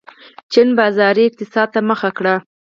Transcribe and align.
چین 0.51 0.69
بازاري 0.79 1.23
اقتصاد 1.27 1.67
ته 1.73 1.79
مخه 1.89 2.09
کړه. 2.17 2.35